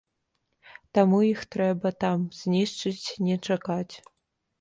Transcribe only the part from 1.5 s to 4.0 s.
трэба там знішчыць, не чакаць.